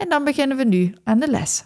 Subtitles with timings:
[0.00, 1.64] en dan beginnen we nu aan de les.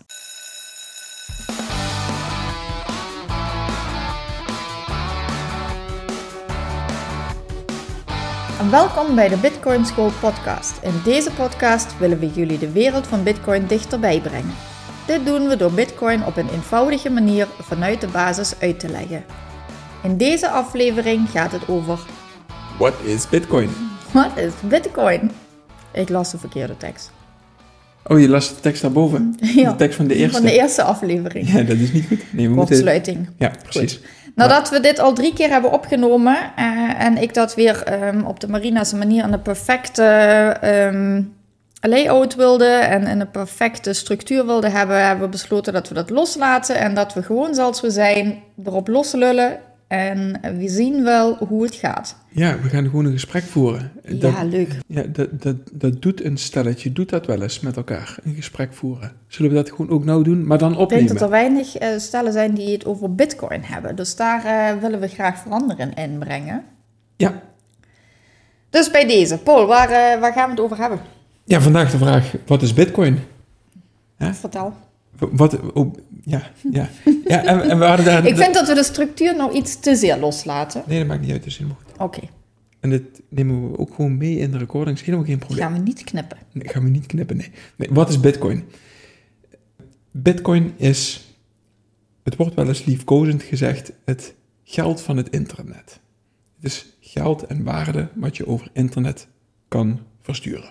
[8.71, 10.83] Welkom bij de Bitcoin School podcast.
[10.83, 14.55] In deze podcast willen we jullie de wereld van Bitcoin dichterbij brengen.
[15.07, 19.25] Dit doen we door Bitcoin op een eenvoudige manier vanuit de basis uit te leggen.
[20.03, 21.99] In deze aflevering gaat het over
[22.79, 23.71] What is Bitcoin?
[24.13, 25.31] Wat is Bitcoin?
[25.93, 27.14] Ik las de verkeerde tekst.
[28.07, 29.37] Oh, je las de tekst daarboven?
[29.55, 30.37] Ja, De tekst van de eerste?
[30.37, 31.53] Van de eerste aflevering.
[31.53, 32.33] Ja, dat is niet goed.
[32.33, 32.75] Nee, we moeten...
[32.75, 33.29] Kortsluiting.
[33.39, 34.01] Ja, precies.
[34.35, 38.41] Nadat we dit al drie keer hebben opgenomen eh, en ik dat weer ehm, op
[38.41, 40.03] de Marina's manier aan de perfecte
[40.61, 41.23] ehm,
[41.81, 46.11] layout wilde en in een perfecte structuur wilde hebben, hebben we besloten dat we dat
[46.11, 51.63] loslaten en dat we gewoon zoals we zijn erop loslullen en we zien wel hoe
[51.63, 52.17] het gaat.
[52.29, 53.93] Ja, we gaan gewoon een gesprek voeren.
[54.03, 54.79] Dat, ja, leuk.
[54.87, 58.73] ja, dat, dat, dat doet een stelletje, doet dat wel eens met elkaar, een gesprek
[58.73, 59.13] voeren.
[59.29, 61.13] Zullen we dat gewoon ook nou doen, maar dan Ik denk opnemen?
[61.13, 65.01] dat er weinig eh, stellen zijn die het over bitcoin hebben, dus daar eh, willen
[65.01, 66.65] we graag veranderen in brengen.
[67.17, 67.43] Ja.
[68.71, 70.99] Dus bij deze, Paul, waar, eh, waar gaan we het over hebben?
[71.45, 73.19] ja, vandaag de vraag, wat is Bitcoin?
[74.19, 74.75] Vertel.
[75.19, 76.89] Wat, oh, ja, ja.
[77.25, 78.27] ja en, en we hadden daar...
[78.27, 80.83] Ik vind dat we de structuur nou iets te zeer loslaten.
[80.87, 81.99] Nee, dat maakt niet uit, dat is helemaal goed.
[81.99, 82.21] Oké,
[82.81, 85.63] En dit nemen we ook gewoon mee in de recording, is helemaal geen probleem.
[85.63, 86.39] gaan we niet knippen.
[86.53, 87.51] Nee, gaan we niet knippen, nee.
[87.77, 87.89] nee.
[87.91, 88.65] Wat is Bitcoin?
[90.11, 91.25] Bitcoin is,
[92.23, 96.01] het wordt wel eens liefkozend gezegd, het geld van het internet.
[96.57, 99.29] Het is geld en waarde wat je over internet
[99.69, 100.71] kan versturen.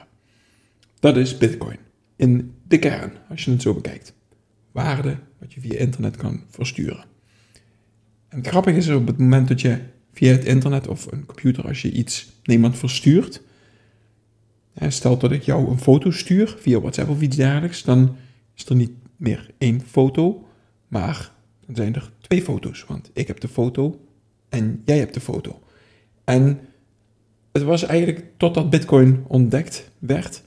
[0.99, 1.77] Dat is Bitcoin.
[2.15, 4.13] In de kern, als je het zo bekijkt.
[4.73, 7.05] Waarde wat je via internet kan versturen.
[8.27, 9.79] En het grappige is op het moment dat je
[10.13, 13.41] via het internet of een computer, als je iets naar iemand verstuurt,
[14.87, 18.15] Stel dat ik jou een foto stuur via WhatsApp of iets dergelijks, dan
[18.55, 20.47] is er niet meer één foto,
[20.87, 21.31] maar
[21.65, 22.85] dan zijn er twee foto's.
[22.87, 23.99] Want ik heb de foto
[24.49, 25.61] en jij hebt de foto.
[26.23, 26.59] En
[27.51, 30.43] het was eigenlijk totdat Bitcoin ontdekt werd,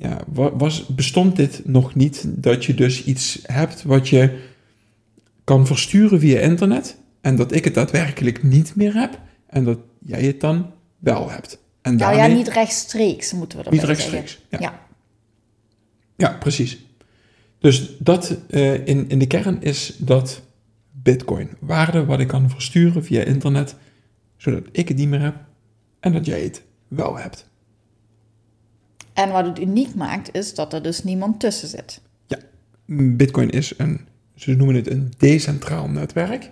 [0.00, 4.38] ja, wa- was, bestond dit nog niet dat je dus iets hebt wat je
[5.44, 10.22] kan versturen via internet en dat ik het daadwerkelijk niet meer heb en dat jij
[10.22, 11.58] het dan wel hebt.
[11.82, 14.40] En Nou ja, daarmee- niet rechtstreeks moeten we erbij niet rechtstreeks.
[14.50, 14.58] Ja.
[14.60, 14.80] Ja.
[16.16, 16.36] Ja.
[16.38, 16.84] precies.
[17.58, 20.42] Dus dat eh, in, in de kern is dat
[20.90, 21.48] Bitcoin.
[21.58, 23.74] Waarde wat ik kan versturen via internet,
[24.36, 25.34] zodat ik het niet meer heb
[26.00, 27.49] en dat jij het wel hebt.
[29.12, 32.00] En wat het uniek maakt, is dat er dus niemand tussen zit.
[32.92, 34.00] Bitcoin is een,
[34.34, 36.50] ze noemen het een decentraal netwerk.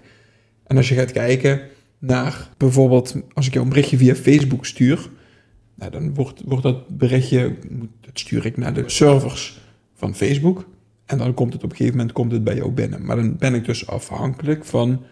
[0.66, 1.60] En als je gaat kijken
[1.98, 5.10] naar bijvoorbeeld, als ik jou een berichtje via Facebook stuur,
[5.74, 7.56] nou, dan wordt, wordt dat berichtje,
[8.00, 9.60] dat stuur ik naar de servers
[9.94, 10.68] van Facebook.
[11.04, 13.04] En dan komt het op een gegeven moment komt het bij jou binnen.
[13.04, 15.02] Maar dan ben ik dus afhankelijk van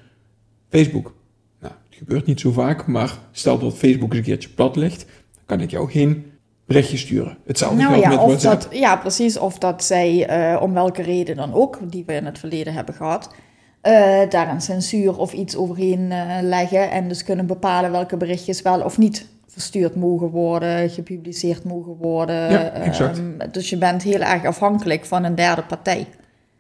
[0.69, 1.15] Facebook.
[1.61, 5.05] Nou, het gebeurt niet zo vaak, maar stel dat Facebook eens een keertje plat ligt,
[5.35, 6.25] dan kan ik jou geen
[6.67, 7.37] berichtje sturen.
[7.47, 8.63] Hetzelfde Nou geldt ja, met of WhatsApp.
[8.63, 9.39] dat, ja, precies.
[9.39, 12.95] Of dat zij, eh, om welke reden dan ook, die we in het verleden hebben
[12.95, 13.35] gehad,
[13.81, 13.93] eh,
[14.29, 16.91] daar een censuur of iets overheen eh, leggen.
[16.91, 22.51] En dus kunnen bepalen welke berichtjes wel of niet verstuurd mogen worden, gepubliceerd mogen worden.
[22.51, 23.19] Ja, exact.
[23.19, 26.07] Ehm, dus je bent heel erg afhankelijk van een derde partij.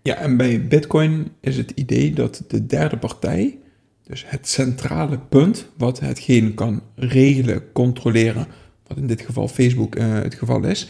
[0.02, 3.58] Ja, en bij Bitcoin is het idee dat de derde partij,
[4.06, 8.46] dus het centrale punt, wat hetgeen kan regelen, controleren,
[8.86, 10.88] wat in dit geval Facebook eh, het geval is,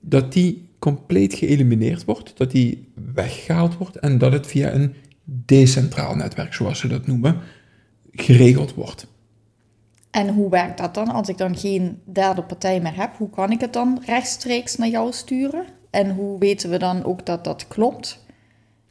[0.00, 4.94] dat die compleet geëlimineerd wordt, dat die weggehaald wordt en dat het via een
[5.24, 7.40] decentraal netwerk, zoals ze dat noemen,
[8.12, 9.06] geregeld wordt.
[10.10, 11.08] En hoe werkt dat dan?
[11.08, 14.88] Als ik dan geen derde partij meer heb, hoe kan ik het dan rechtstreeks naar
[14.88, 15.64] jou sturen?
[15.90, 18.24] En hoe weten we dan ook dat dat klopt?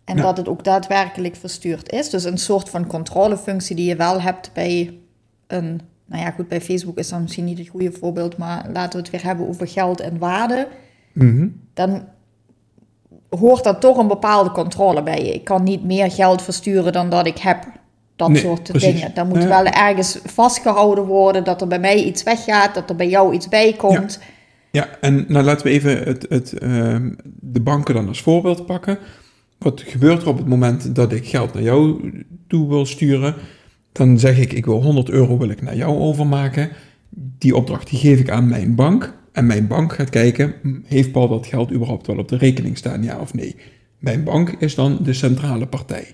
[0.03, 0.27] En Nou.
[0.27, 2.09] dat het ook daadwerkelijk verstuurd is?
[2.09, 4.99] Dus een soort van controlefunctie die je wel hebt bij
[5.47, 5.81] een...
[6.05, 8.97] Nou ja, goed, bij Facebook is dat misschien niet het goede voorbeeld, maar laten we
[8.97, 10.67] het weer hebben over geld en waarde.
[11.13, 11.47] Mhm.
[11.73, 12.03] Dan
[13.29, 15.19] hoort daar toch een bepaalde controle bij.
[15.21, 17.63] Ik kan niet meer geld versturen dan dat ik heb.
[18.15, 18.93] Dat Nee, soort precies.
[18.93, 19.11] dingen.
[19.13, 19.47] Dan moet Ja.
[19.47, 23.49] wel ergens vastgehouden worden dat er bij mij iets weggaat, dat er bij jou iets
[23.49, 24.19] bij komt.
[24.71, 28.97] Ja, en nou laten we even het, het, ehm, de banken dan als voorbeeld pakken.
[29.57, 32.11] wat gebeurt er op het moment dat ik geld naar jou
[32.47, 33.35] toe wil sturen?
[33.95, 36.69] Dan zeg ik, ik wil 100 euro wil ik naar jou overmaken.
[37.09, 39.13] Die opdracht die geef ik aan mijn bank.
[39.31, 42.77] En mijn bank gaat kijken, hm, heeft Paul dat geld überhaupt wel op de rekening
[42.77, 43.55] staan, ja of nee?
[43.99, 46.07] Mijn bank is dan de centrale partij.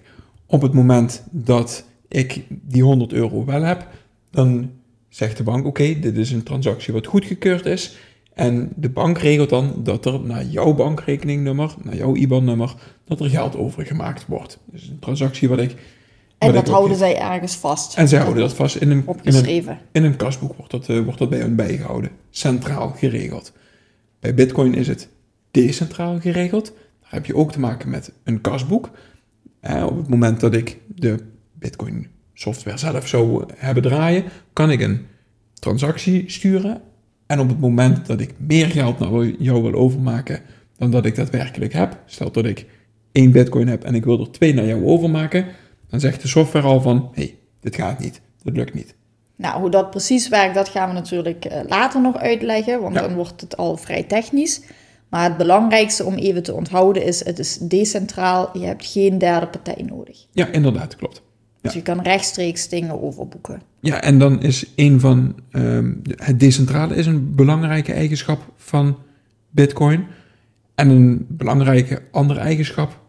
[0.45, 3.87] Op het moment dat ik die 100 euro wel heb,
[4.31, 4.69] dan
[5.09, 7.97] zegt de bank, oké, dit is een transactie wat goedgekeurd is.
[8.33, 12.73] En de bank regelt dan dat er naar jouw bankrekeningnummer, naar jouw IBAN-nummer,
[13.05, 14.59] dat er geld overgemaakt wordt.
[14.71, 15.75] Dus een transactie wat ik...
[16.47, 17.97] En dat houden zij ergens vast.
[17.97, 19.71] En zij houden dat vast in een, opgeschreven.
[19.71, 22.11] In een, in een kasboek wordt dat, uh, wordt dat bij hen bijgehouden.
[22.29, 23.53] Centraal geregeld.
[24.19, 25.07] Bij Bitcoin is het
[25.51, 26.73] decentraal geregeld.
[27.01, 28.89] Daar heb je ook te maken met een kasboek.
[29.59, 31.17] Eh, op het moment dat ik de
[31.53, 34.23] Bitcoin software zelf zou hebben draaien,
[34.53, 35.05] kan ik een
[35.53, 36.81] transactie sturen.
[37.25, 40.39] En op het moment dat ik meer geld naar jou wil overmaken
[40.77, 42.65] dan dat ik daadwerkelijk heb, stel dat ik
[43.11, 45.45] één bitcoin heb en ik wil er twee naar jou overmaken,
[45.91, 48.95] dan zegt de software al van, hé, hey, dit gaat niet, dit lukt niet.
[49.35, 53.13] Nou, hoe dat precies werkt, dat gaan we natuurlijk eh, later nog uitleggen, want dan
[53.13, 54.61] wordt het al vrij technisch.
[55.09, 59.47] Maar het belangrijkste om even te onthouden is, het is decentraal, je hebt geen derde
[59.47, 60.25] partij nodig.
[60.31, 61.21] Ja, inderdaad, klopt.
[61.61, 63.61] Dus je kan rechtstreeks dingen overboeken.
[63.79, 68.97] Ja, en dan is een van um, het decentrale is een belangrijke eigenschap van
[69.49, 70.07] Bitcoin.
[70.75, 72.99] En een belangrijke andere eigenschap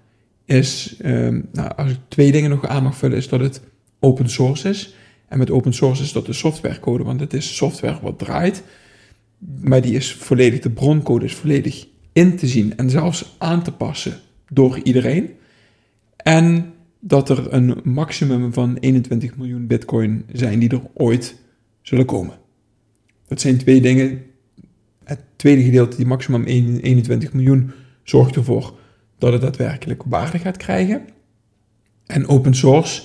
[0.45, 3.61] is, um, nou, als ik twee dingen nog aan mag vullen, is dat het
[4.01, 4.95] open source is.
[5.29, 8.63] En met open source is dat de softwarecode, want het is software wat draait.
[9.61, 13.73] Maar die is volledig, de broncode is volledig in te zien en zelfs aan te
[13.73, 15.31] passen door iedereen.
[16.17, 21.37] En dat er een maximum van 21 miljoen bitcoin zijn die er ooit
[21.83, 22.35] zullen komen.
[23.27, 24.23] Dat zijn twee dingen.
[25.05, 27.71] Het tweede gedeelte, die maximum 21 miljoen,
[28.03, 28.79] zorgt ervoor
[29.23, 31.03] dat het daadwerkelijk waarde gaat krijgen.
[32.07, 33.03] En open source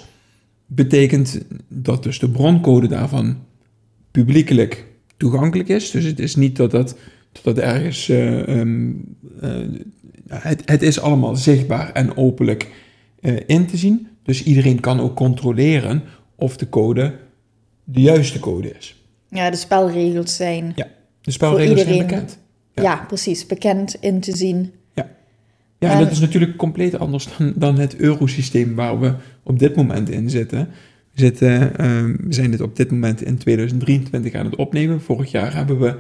[0.66, 3.38] betekent dat dus de broncode daarvan
[4.12, 4.86] publiekelijk
[5.18, 5.92] toegankelijk is.
[5.92, 6.98] Dus het is niet dat dat,
[7.32, 8.10] dat, dat ergens.
[8.10, 9.50] Uh, um, uh,
[10.28, 12.72] het, het is allemaal zichtbaar en openlijk
[13.22, 14.08] uh, in te zien.
[14.24, 16.04] Dus iedereen kan ook controleren
[16.36, 17.14] of de code
[17.84, 19.04] de juiste code is.
[19.30, 20.72] Ja, de spelregels zijn.
[20.76, 20.88] Ja,
[21.22, 22.38] de spelregels zijn bekend.
[22.74, 22.84] Ja.
[22.84, 23.06] ja.
[23.08, 23.46] precies.
[23.46, 24.74] Bekend in te zien.
[25.80, 29.14] Ja, en, dat is natuurlijk compleet anders dan, dan het eurosysteem waar we
[29.44, 30.70] op dit moment in zitten.
[31.14, 35.02] We, zitten, uh, we zijn dit op dit moment in 2023 aan het opnemen.
[35.02, 35.96] Vorig jaar hebben we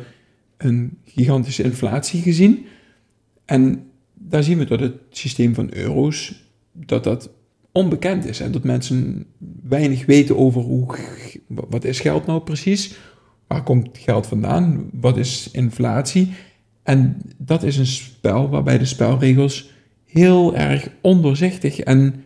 [0.58, 2.66] een gigantische inflatie gezien.
[3.46, 3.84] En
[4.14, 7.30] daar zien we dat het systeem van euro's, dat dat
[7.72, 9.26] onbekend is en dat mensen
[9.64, 10.98] weinig weten over hoe,
[11.48, 12.98] wat is geld nou precies,
[13.48, 16.34] waar komt geld vandaan, wat is inflatie.
[16.88, 19.72] En dat is een spel waarbij de spelregels
[20.06, 22.24] heel erg ondoorzichtig en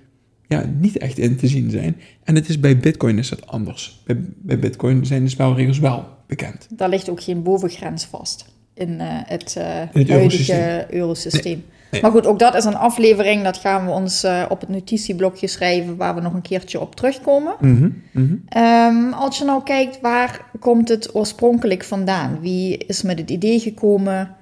[0.48, 1.98] ja, niet echt in te zien zijn.
[2.24, 4.02] En het is bij Bitcoin is dat anders.
[4.06, 6.68] Bij, bij Bitcoin zijn de spelregels wel bekend.
[6.69, 11.64] Daar ligt ook geen bovengrens vast in uh, het, uh, het huidige eurosysteem.
[12.02, 13.44] Maar goed, ook dat is een aflevering.
[13.44, 16.96] Dat gaan we ons uh, op het notitieblokje schrijven, waar we nog een keertje op
[16.96, 17.56] terugkomen.
[17.60, 18.44] Mm -hmm.
[18.64, 22.40] um, als je nou kijkt, waar komt het oorspronkelijk vandaan?
[22.42, 24.40] Wie is met het idee gekomen?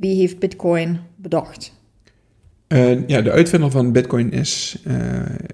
[0.00, 1.78] Wie heeft Bitcoin bedacht?
[2.68, 4.94] Uh, ja, de uitvinder van Bitcoin is uh,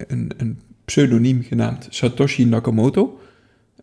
[0.06, 3.20] een, een, pseudoniem genaamd Satoshi Nakamoto.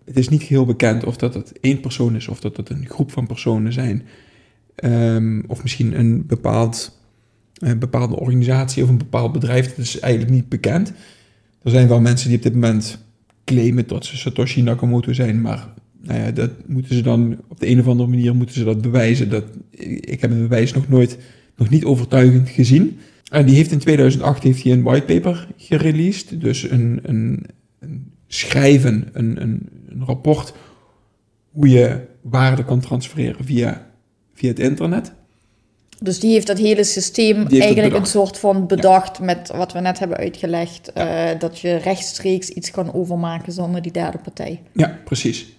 [0.06, 2.86] Het is niet heel bekend of dat het één persoon is of dat het een
[2.90, 4.04] groep van personen zijn.
[4.84, 7.02] Um, of misschien een bepaald
[7.54, 10.94] een bepaalde organisatie of een bepaald bedrijf, dat is eigenlijk niet bekend.
[11.64, 12.98] Er zijn wel mensen die op dit moment
[13.46, 17.68] claimen dat ze Satoshi Nakamoto zijn, maar nou ja, dat moeten ze dan op de
[17.68, 19.30] een of andere manier moeten ze dat bewijzen.
[19.30, 19.44] Dat,
[20.00, 21.18] ik heb het bewijs nog nooit,
[21.56, 23.00] nog niet overtuigend gezien.
[23.32, 27.46] En die heeft in 2008 heeft hij een whitepaper gereleased, dus een, een,
[27.80, 30.54] een schrijven, een, een, een rapport
[31.52, 33.88] hoe je waarde kan transfereren via,
[34.34, 35.14] via het internet.
[36.00, 40.00] Dus die heeft dat hele systeem eigenlijk een soort van bedacht met wat we net
[40.00, 40.92] hebben uitgelegd.
[40.98, 44.62] Uh, dat je rechtstreeks iets kan overmaken zonder die derde partij.
[44.72, 45.54] Ja, precies.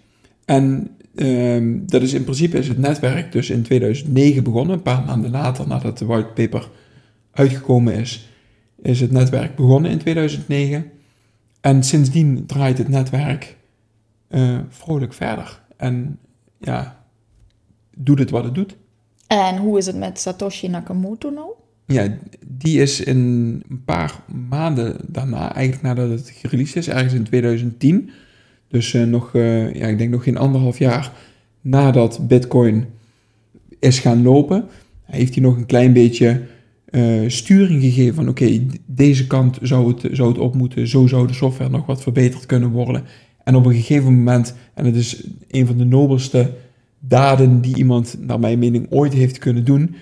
[0.44, 4.76] En uh, dat is in principe is het netwerk dus in 2009 begonnen.
[4.76, 6.68] Een paar maanden later nadat de whitepaper
[7.30, 8.28] uitgekomen is,
[8.82, 10.90] is het netwerk begonnen in 2009.
[11.60, 13.56] En sindsdien draait het netwerk
[14.28, 15.62] uh, vrolijk verder.
[15.76, 16.18] En
[16.58, 17.04] ja,
[17.96, 18.76] doet het wat het doet.
[19.26, 21.50] En hoe is het met Satoshi Nakamoto nou?
[21.86, 23.16] Ja, die is in
[23.68, 28.10] een paar maanden daarna, eigenlijk nadat het gereleased is, ergens in 2010.
[28.74, 31.12] Dus uh, nog, uh, ja, ik denk nog geen anderhalf jaar
[31.60, 32.84] nadat Bitcoin
[33.78, 34.64] is gaan lopen,
[35.04, 36.42] heeft hij nog een klein beetje
[36.84, 41.26] eh, sturing gegeven van oké, deze kant zou het, zou het op moeten, zo zou
[41.26, 43.04] de software nog wat verbeterd kunnen worden.
[43.44, 46.50] En op een gegeven moment, en het is een van de nobelste
[46.98, 49.94] daden die iemand, naar mijn mening, ooit heeft kunnen doen,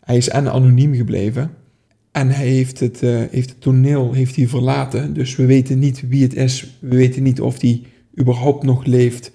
[0.00, 1.50] hij is en anoniem gebleven
[2.12, 3.00] en hij heeft het,
[3.30, 5.14] heeft het toneel heeft hij verlaten.
[5.14, 7.82] Dus we weten niet wie het is, we weten niet of hij
[8.20, 9.32] überhaupt nog leeft.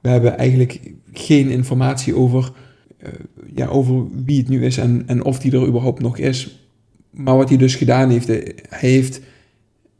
[0.00, 2.52] We hebben eigenlijk geen informatie over
[3.02, 3.08] uh,
[3.54, 6.68] ja, over wie het nu is en, en of die er überhaupt nog is.
[7.10, 9.20] Maar wat hij dus gedaan heeft, hij heeft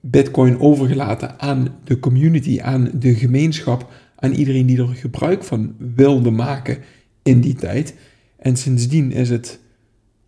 [0.01, 6.31] Bitcoin overgelaten aan de community, aan de gemeenschap, aan iedereen die er gebruik van wilde
[6.31, 6.79] maken
[7.23, 7.95] in die tijd.
[8.37, 9.61] En sindsdien is het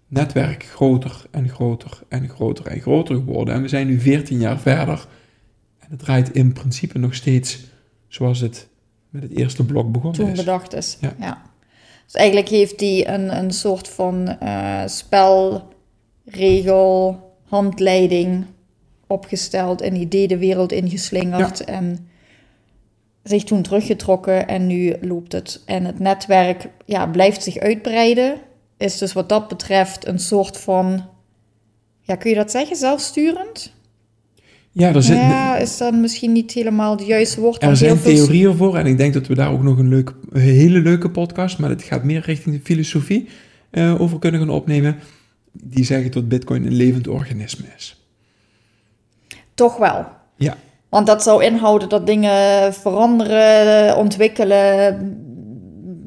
[0.09, 3.55] netwerk groter en groter en groter en groter geworden.
[3.55, 5.07] En we zijn nu 14 jaar verder.
[5.79, 7.69] En het draait in principe nog steeds
[8.11, 8.69] zoals het
[9.09, 10.39] met het eerste blok begonnen Toen is.
[10.39, 10.97] bedacht is.
[11.01, 11.15] Ja.
[11.19, 11.43] ja.
[12.05, 15.69] Dus eigenlijk heeft hij een, een soort van uh, spelregel,
[17.45, 18.45] handleiding
[19.07, 21.65] opgesteld, een idee de wereld ingeslingerd ja.
[21.65, 22.09] en
[23.23, 25.63] zich toen teruggetrokken en nu loopt het.
[25.65, 28.41] En het netwerk ja, blijft zich uitbreiden.
[28.77, 31.05] Is dus wat dat betreft een soort van,
[32.01, 33.73] ja, kun je dat zeggen, zelfsturend?
[34.81, 37.63] Ja, er zit, ja, is dan misschien niet helemaal het juiste woord.
[37.63, 40.41] Er zijn theorieën voor en ik denk dat we daar ook nog een, leuk, een
[40.41, 43.29] hele leuke podcast, maar het gaat meer richting de filosofie,
[43.71, 44.97] uh, over kunnen gaan opnemen.
[45.53, 48.05] Die zeggen dat Bitcoin een levend organisme is.
[49.55, 50.07] Toch wel.
[50.37, 50.57] Ja.
[50.89, 54.99] Want dat zou inhouden dat dingen veranderen, ontwikkelen,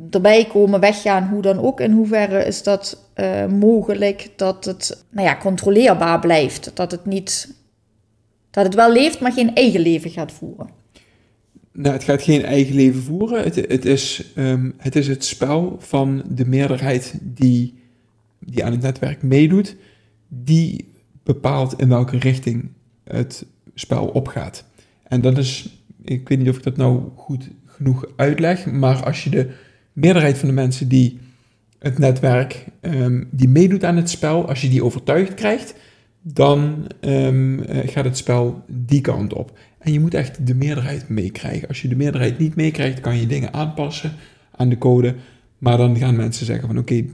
[0.09, 1.79] erbij komen, weggaan, hoe dan ook.
[1.79, 6.71] In hoeverre is dat uh, mogelijk dat het nou ja, controleerbaar blijft?
[6.73, 7.61] Dat het niet
[8.53, 10.69] dat het wel leeft, maar geen eigen leven gaat voeren.
[11.71, 13.43] Nou, het gaat geen eigen leven voeren.
[13.43, 17.73] Het, het, is, um, het is het spel van de meerderheid die,
[18.39, 19.75] die aan het netwerk meedoet,
[20.27, 20.91] die
[21.23, 22.69] bepaalt in welke richting
[23.03, 24.65] het spel opgaat.
[25.03, 29.23] En dat is, ik weet niet of ik dat nou goed genoeg uitleg, maar als
[29.23, 29.49] je de
[29.93, 31.19] meerderheid van de mensen die
[31.79, 35.75] het netwerk, um, die meedoet aan het spel, als je die overtuigd krijgt,
[36.23, 39.57] dan um, gaat het spel die kant op.
[39.77, 41.67] En je moet echt de meerderheid meekrijgen.
[41.67, 44.11] Als je de meerderheid niet meekrijgt, kan je dingen aanpassen
[44.55, 45.15] aan de code.
[45.57, 47.09] Maar dan gaan mensen zeggen van oké, okay,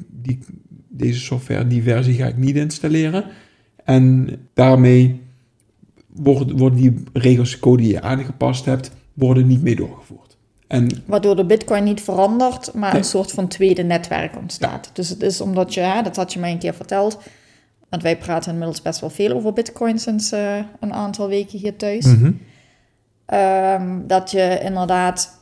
[0.88, 3.26] deze software, die versie ga ik niet installeren.
[3.84, 5.22] En daarmee
[6.08, 10.38] worden, worden die regels, de code die je aangepast hebt, worden niet mee doorgevoerd.
[10.68, 13.02] En, Waardoor de bitcoin niet verandert, maar nee.
[13.02, 14.86] een soort van tweede netwerk ontstaat.
[14.86, 14.92] Ja.
[14.94, 17.20] Dus het is omdat je, dat had je mij een keer verteld,
[17.90, 21.76] want wij praten inmiddels best wel veel over Bitcoin sinds uh, een aantal weken hier
[21.76, 22.06] thuis.
[22.06, 22.40] mm -hmm.
[23.40, 25.40] um, dat je inderdaad,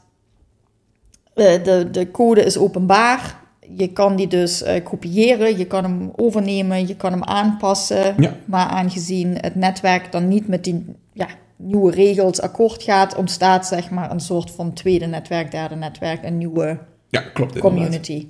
[1.36, 3.46] uh, de, de code is openbaar.
[3.76, 8.14] Je kan die dus uh, kopiëren, je kan hem overnemen, je kan hem aanpassen.
[8.18, 8.36] Ja.
[8.46, 13.90] Maar aangezien het netwerk dan niet met die ja, nieuwe regels akkoord gaat, ontstaat zeg
[13.90, 18.28] maar een soort van tweede netwerk, derde netwerk, een nieuwe ja, klopt, community.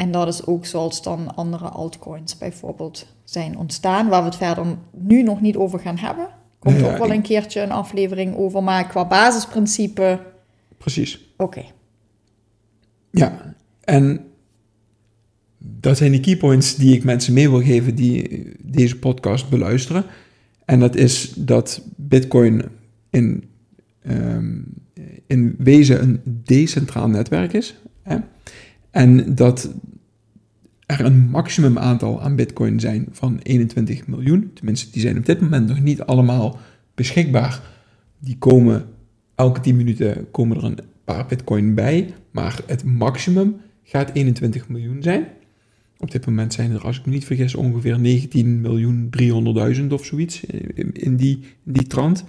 [0.00, 4.64] En dat is ook zoals dan andere altcoins bijvoorbeeld zijn ontstaan, waar we het verder
[4.90, 6.28] nu nog niet over gaan hebben.
[6.58, 10.20] Komt ja, ook wel een keertje een aflevering over, maar qua basisprincipe,
[10.78, 11.32] Precies.
[11.36, 11.64] oké.
[13.10, 14.24] Ja, en
[15.58, 20.04] dat zijn de keypoints die ik mensen mee wil geven die deze podcast beluisteren.
[20.64, 22.62] En dat is dat Bitcoin
[23.10, 23.44] in,
[24.02, 24.58] ehm,
[25.26, 27.80] in wezen een decentraal netwerk is.
[28.02, 28.16] Hè?
[28.90, 29.74] En dat
[30.86, 34.50] er een maximum aantal aan Bitcoin zijn van 21 miljoen.
[34.54, 36.58] Tenminste, die zijn op dit moment nog niet allemaal
[36.94, 37.60] beschikbaar.
[38.18, 38.86] Die komen
[39.34, 42.14] elke 10 minuten komen er een paar Bitcoin bij.
[42.30, 45.26] Maar het maximum gaat 21 miljoen zijn.
[45.98, 49.10] Op dit moment zijn er, als ik me niet vergis, ongeveer 19 miljoen
[49.80, 52.24] 300.000 of zoiets in, die, in die trant.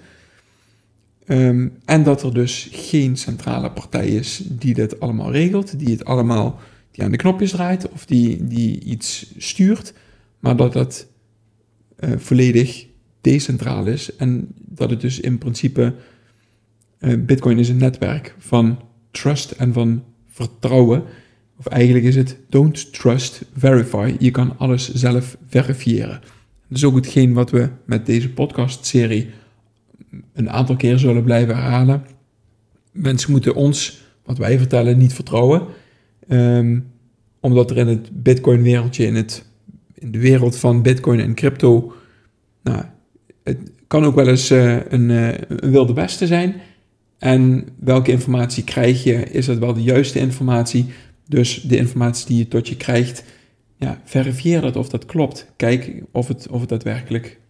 [1.26, 6.04] Ehm, en dat er dus geen centrale partij is die dit allemaal regelt, die het
[6.04, 6.60] allemaal
[6.90, 9.94] die aan de knopjes draait of die, die iets stuurt,
[10.38, 11.06] maar dat dat
[11.96, 12.86] eh, volledig
[13.20, 15.94] decentraal is en dat het dus in principe
[16.98, 18.78] eh, Bitcoin is een netwerk van
[19.10, 21.02] trust en van vertrouwen.
[21.58, 24.16] Of eigenlijk is het don't trust, verify.
[24.18, 26.20] Je kan alles zelf verifiëren.
[26.68, 29.30] Dat is ook hetgeen wat we met deze podcast-serie
[30.32, 32.04] een aantal keer zullen blijven herhalen.
[32.92, 35.62] Mensen moeten ons, wat wij vertellen, niet vertrouwen.
[36.28, 36.80] Ehm,
[37.40, 39.44] omdat er in het Bitcoin-wereldje, in, het,
[39.94, 41.92] in de wereld van Bitcoin en crypto,
[42.62, 42.82] nou,
[43.42, 46.54] het kan ook wel eens eh, een, eh, een wilde westen zijn.
[47.18, 49.14] En welke informatie krijg je?
[49.14, 50.86] Is dat wel de juiste informatie?
[51.28, 53.24] Dus de informatie die je tot je krijgt,
[53.76, 55.52] ja, verifieer dat of dat klopt.
[55.56, 57.40] Kijk of het, of het daadwerkelijk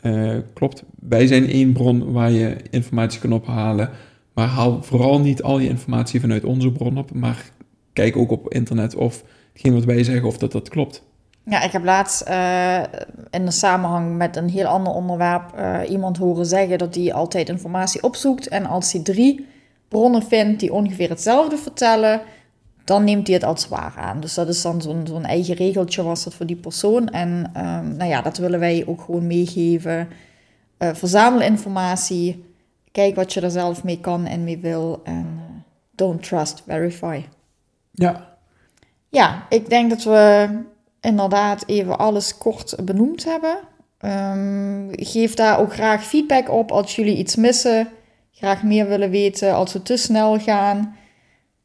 [0.00, 0.82] eh, klopt.
[1.00, 3.90] Wij zijn één bron waar je informatie kan ophalen.
[4.34, 7.14] Maar haal vooral niet al je informatie vanuit onze bron op.
[7.14, 7.50] Maar
[7.92, 11.02] kijk ook op internet of hetgeen wat wij zeggen of dat dat klopt.
[11.44, 12.82] Ja, ik heb laatst uh,
[13.30, 17.48] in de samenhang met een heel ander onderwerp uh, iemand horen zeggen dat hij altijd
[17.48, 18.48] informatie opzoekt.
[18.48, 19.46] En als hij drie
[19.88, 22.20] bronnen vindt die ongeveer hetzelfde vertellen,
[22.88, 24.20] dan neemt hij het als waar aan.
[24.20, 27.08] Dus dat is dan zo'n zo'n eigen regeltje was dat voor die persoon.
[27.08, 30.08] En um, nou ja, dat willen wij ook gewoon meegeven.
[30.78, 32.44] Uh, verzamel informatie.
[32.92, 35.00] Kijk wat je er zelf mee kan en mee wil.
[35.04, 35.40] En
[35.94, 37.24] don't trust, verify.
[37.92, 38.36] Ja.
[39.08, 40.48] Ja, ik denk dat we
[41.00, 43.58] inderdaad even alles kort benoemd hebben.
[44.00, 47.88] Um, geef daar ook graag feedback op als jullie iets missen.
[48.32, 50.96] Graag meer willen weten als we te snel gaan.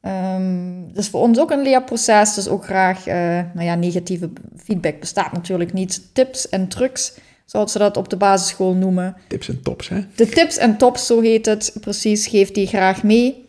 [0.05, 2.33] Um, dus voor ons ook een leerproces.
[2.33, 3.13] Dus ook graag, uh,
[3.53, 6.10] nou ja, negatieve feedback bestaat natuurlijk niet.
[6.13, 9.15] Tips en trucs, zoals ze dat op de basisschool noemen.
[9.27, 10.01] Tips en tops, hè?
[10.15, 13.45] De tips en tops, zo heet het precies, geef die graag mee.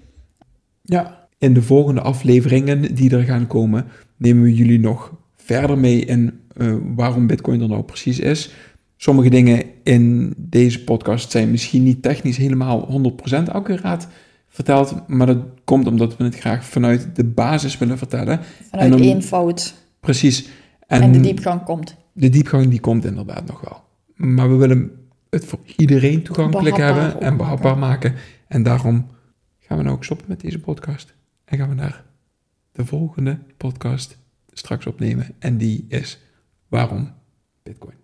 [0.83, 6.05] Ja, in de volgende afleveringen die er gaan komen, nemen we jullie nog verder mee
[6.05, 8.51] in uh, waarom Bitcoin er nou precies is.
[8.97, 14.09] Sommige dingen in deze podcast zijn misschien niet technisch helemaal 100% accuraat
[14.55, 18.41] verteld, maar dat komt omdat we het graag vanuit de basis willen vertellen.
[18.71, 19.75] Vanuit en om, eenvoud.
[20.01, 20.49] Precies.
[20.87, 21.97] En, en, de diepgang komt.
[22.13, 23.83] De diepgang die komt inderdaad nog wel.
[24.15, 24.91] Maar we willen
[25.31, 28.15] het voor iedereen toegankelijk hebben en behapbaar maken.
[28.49, 29.07] En daarom
[29.59, 31.15] gaan we nou ook stoppen met deze podcast.
[31.45, 32.05] En gaan we naar
[32.73, 34.19] de volgende podcast
[34.53, 35.27] straks opnemen.
[35.39, 36.21] En die is
[36.69, 37.13] waarom
[37.63, 38.04] Bitcoin.